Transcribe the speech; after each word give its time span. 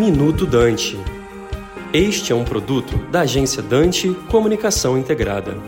Minuto 0.00 0.46
Dante. 0.46 0.98
Este 1.92 2.32
é 2.32 2.34
um 2.34 2.42
produto 2.42 2.96
da 3.10 3.20
agência 3.20 3.62
Dante 3.62 4.08
Comunicação 4.30 4.96
Integrada. 4.96 5.58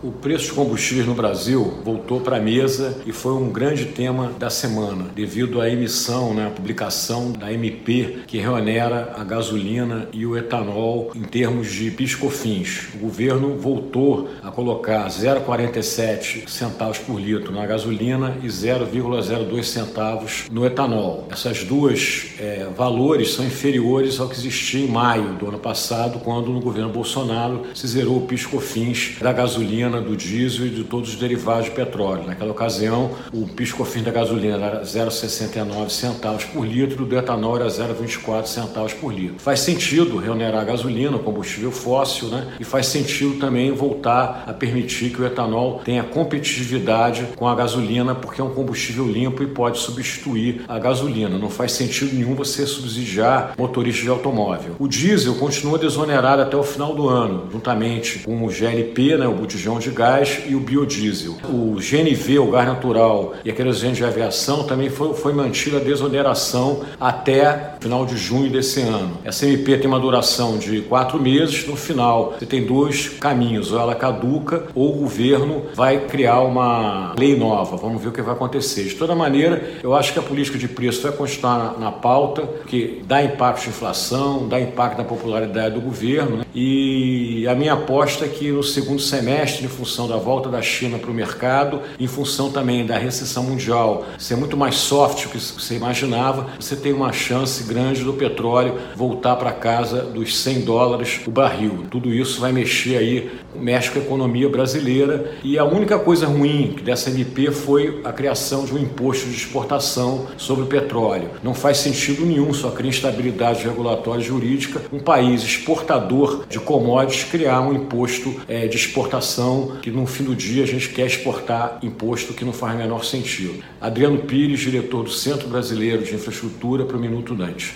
O 0.00 0.12
preço 0.12 0.44
de 0.46 0.52
combustíveis 0.52 1.08
no 1.08 1.14
Brasil 1.14 1.80
voltou 1.84 2.20
para 2.20 2.36
a 2.36 2.40
mesa 2.40 2.98
e 3.04 3.10
foi 3.10 3.32
um 3.32 3.50
grande 3.50 3.86
tema 3.86 4.30
da 4.38 4.48
semana, 4.48 5.06
devido 5.12 5.60
à 5.60 5.68
emissão, 5.68 6.32
né, 6.32 6.46
à 6.46 6.50
publicação 6.50 7.32
da 7.32 7.52
MP, 7.52 8.18
que 8.28 8.38
reonera 8.38 9.14
a 9.18 9.24
gasolina 9.24 10.08
e 10.12 10.24
o 10.24 10.36
etanol 10.36 11.10
em 11.16 11.22
termos 11.22 11.72
de 11.72 11.90
piscofins. 11.90 12.94
O 12.94 12.98
governo 12.98 13.56
voltou 13.58 14.28
a 14.40 14.52
colocar 14.52 15.04
0,47 15.08 16.48
centavos 16.48 16.98
por 16.98 17.20
litro 17.20 17.52
na 17.52 17.66
gasolina 17.66 18.36
e 18.40 18.46
0,02 18.46 19.64
centavos 19.64 20.44
no 20.48 20.64
etanol. 20.64 21.26
Essas 21.28 21.64
duas 21.64 22.34
é, 22.38 22.68
valores 22.76 23.32
são 23.34 23.44
inferiores 23.44 24.20
ao 24.20 24.28
que 24.28 24.36
existia 24.36 24.84
em 24.84 24.88
maio 24.88 25.32
do 25.34 25.48
ano 25.48 25.58
passado, 25.58 26.20
quando 26.20 26.52
no 26.52 26.60
governo 26.60 26.92
Bolsonaro 26.92 27.62
se 27.74 27.88
zerou 27.88 28.18
o 28.18 28.26
piscofins 28.26 29.16
da 29.20 29.32
gasolina 29.32 29.87
gasolina, 29.88 30.00
do 30.00 30.16
diesel 30.16 30.66
e 30.66 30.70
de 30.70 30.84
todos 30.84 31.10
os 31.10 31.16
derivados 31.16 31.64
de 31.64 31.70
petróleo. 31.72 32.26
Naquela 32.26 32.50
ocasião, 32.50 33.10
o 33.32 33.46
piscofim 33.46 34.02
da 34.02 34.10
gasolina 34.10 34.56
era 34.56 34.82
0,69 34.82 35.90
centavos 35.90 36.44
por 36.44 36.66
litro, 36.66 37.04
do 37.04 37.16
etanol 37.16 37.56
era 37.56 37.66
0,24 37.66 38.46
centavos 38.46 38.92
por 38.92 39.12
litro. 39.12 39.38
Faz 39.38 39.60
sentido 39.60 40.18
reonerar 40.18 40.60
a 40.60 40.64
gasolina, 40.64 41.18
combustível 41.18 41.72
fóssil, 41.72 42.28
né? 42.28 42.54
E 42.60 42.64
faz 42.64 42.86
sentido 42.86 43.38
também 43.38 43.72
voltar 43.72 44.44
a 44.46 44.52
permitir 44.52 45.10
que 45.10 45.22
o 45.22 45.26
etanol 45.26 45.80
tenha 45.84 46.04
competitividade 46.04 47.26
com 47.36 47.48
a 47.48 47.54
gasolina, 47.54 48.14
porque 48.14 48.40
é 48.40 48.44
um 48.44 48.50
combustível 48.50 49.06
limpo 49.06 49.42
e 49.42 49.46
pode 49.46 49.78
substituir 49.78 50.62
a 50.68 50.78
gasolina. 50.78 51.38
Não 51.38 51.50
faz 51.50 51.72
sentido 51.72 52.14
nenhum 52.14 52.34
você 52.34 52.66
subsidiar 52.66 53.54
motoristas 53.56 54.04
de 54.04 54.10
automóvel. 54.10 54.76
O 54.78 54.86
diesel 54.86 55.34
continua 55.36 55.78
desonerado 55.78 56.42
até 56.42 56.56
o 56.56 56.62
final 56.62 56.94
do 56.94 57.08
ano, 57.08 57.48
juntamente 57.50 58.20
com 58.20 58.44
o 58.44 58.48
GLP, 58.48 59.16
né, 59.16 59.26
o 59.26 59.32
botijão 59.32 59.77
de 59.78 59.90
gás 59.90 60.40
e 60.46 60.54
o 60.54 60.60
biodiesel. 60.60 61.36
O 61.44 61.76
GNV, 61.76 62.38
o 62.38 62.50
gás 62.50 62.66
natural 62.66 63.34
e 63.44 63.50
a 63.50 63.54
querosene 63.54 63.94
de 63.94 64.04
aviação 64.04 64.64
também 64.64 64.90
foi, 64.90 65.14
foi 65.14 65.32
mantida 65.32 65.78
a 65.78 65.80
desoneração 65.80 66.80
até 67.00 67.74
final 67.80 68.04
de 68.04 68.16
junho 68.16 68.50
desse 68.50 68.80
ano. 68.80 69.18
Essa 69.24 69.46
MP 69.46 69.78
tem 69.78 69.86
uma 69.86 70.00
duração 70.00 70.58
de 70.58 70.82
quatro 70.82 71.20
meses. 71.20 71.66
No 71.66 71.76
final, 71.76 72.34
você 72.38 72.46
tem 72.46 72.64
dois 72.64 73.08
caminhos: 73.08 73.72
ou 73.72 73.80
ela 73.80 73.94
caduca 73.94 74.64
ou 74.74 74.94
o 74.94 75.00
governo 75.00 75.62
vai 75.74 76.06
criar 76.06 76.40
uma 76.40 77.14
lei 77.18 77.36
nova. 77.36 77.76
Vamos 77.76 78.02
ver 78.02 78.08
o 78.08 78.12
que 78.12 78.22
vai 78.22 78.34
acontecer. 78.34 78.84
De 78.84 78.94
toda 78.94 79.14
maneira, 79.14 79.78
eu 79.82 79.94
acho 79.94 80.12
que 80.12 80.18
a 80.18 80.22
política 80.22 80.58
de 80.58 80.68
preço 80.68 81.02
vai 81.02 81.12
continuar 81.12 81.58
na, 81.78 81.86
na 81.86 81.92
pauta, 81.92 82.42
que 82.66 83.02
dá 83.06 83.22
impacto 83.22 83.62
de 83.62 83.68
inflação, 83.68 84.48
dá 84.48 84.60
impacto 84.60 84.98
na 84.98 85.04
popularidade 85.04 85.74
do 85.74 85.80
governo. 85.80 86.38
Né? 86.38 86.44
E 86.54 87.46
a 87.46 87.54
minha 87.54 87.74
aposta 87.74 88.24
é 88.24 88.28
que 88.28 88.50
no 88.50 88.62
segundo 88.62 89.00
semestre, 89.00 89.67
em 89.68 89.70
função 89.70 90.08
da 90.08 90.16
volta 90.16 90.48
da 90.48 90.62
China 90.62 90.98
para 90.98 91.10
o 91.10 91.14
mercado, 91.14 91.82
em 92.00 92.06
função 92.06 92.50
também 92.50 92.86
da 92.86 92.96
recessão 92.96 93.42
mundial 93.42 94.06
ser 94.18 94.34
muito 94.36 94.56
mais 94.56 94.76
soft 94.76 95.24
do 95.24 95.28
que 95.28 95.38
você 95.38 95.74
imaginava, 95.74 96.46
você 96.58 96.74
tem 96.74 96.92
uma 96.92 97.12
chance 97.12 97.62
grande 97.64 98.02
do 98.02 98.14
petróleo 98.14 98.78
voltar 98.96 99.36
para 99.36 99.52
casa 99.52 100.02
dos 100.02 100.38
100 100.38 100.62
dólares 100.62 101.20
o 101.26 101.30
barril. 101.30 101.84
Tudo 101.90 102.12
isso 102.12 102.40
vai 102.40 102.50
mexer 102.50 102.96
aí, 102.96 103.30
mexe 103.54 103.90
com 103.90 103.98
a 103.98 104.02
economia 104.02 104.48
brasileira 104.48 105.32
e 105.44 105.58
a 105.58 105.64
única 105.64 105.98
coisa 105.98 106.26
ruim 106.26 106.76
dessa 106.82 107.10
MP 107.10 107.50
foi 107.50 108.00
a 108.04 108.12
criação 108.12 108.64
de 108.64 108.74
um 108.74 108.78
imposto 108.78 109.28
de 109.28 109.36
exportação 109.36 110.26
sobre 110.38 110.64
o 110.64 110.66
petróleo. 110.66 111.28
Não 111.42 111.52
faz 111.52 111.78
sentido 111.78 112.24
nenhum, 112.24 112.54
só 112.54 112.70
cria 112.70 112.88
instabilidade 112.88 113.64
regulatória 113.64 114.22
jurídica, 114.22 114.80
um 114.90 114.98
país 114.98 115.42
exportador 115.42 116.44
de 116.48 116.58
commodities 116.58 117.24
criar 117.24 117.60
um 117.60 117.74
imposto 117.74 118.34
é, 118.48 118.66
de 118.66 118.76
exportação 118.76 119.57
que 119.82 119.90
no 119.90 120.06
fim 120.06 120.24
do 120.24 120.34
dia 120.34 120.62
a 120.64 120.66
gente 120.66 120.88
quer 120.90 121.06
exportar 121.06 121.78
imposto 121.82 122.32
que 122.32 122.44
não 122.44 122.52
faz 122.52 122.76
menor 122.76 123.04
sentido. 123.04 123.62
Adriano 123.80 124.18
Pires, 124.18 124.60
diretor 124.60 125.04
do 125.04 125.10
Centro 125.10 125.48
Brasileiro 125.48 126.02
de 126.02 126.14
Infraestrutura 126.14 126.84
para 126.84 126.96
o 126.96 127.00
Minuto 127.00 127.34
Dante. 127.34 127.74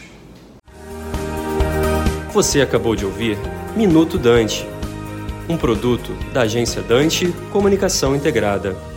Você 2.33 2.61
acabou 2.61 2.97
de 2.97 3.05
ouvir 3.05 3.37
Minuto 3.77 4.19
Dante, 4.19 4.67
um 5.49 5.57
produto 5.57 6.13
da 6.33 6.43
agência 6.43 6.81
Dante 6.83 7.29
Comunicação 7.53 8.17
Integrada. 8.17 8.92